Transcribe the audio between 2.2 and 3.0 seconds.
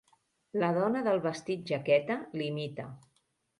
l'imita.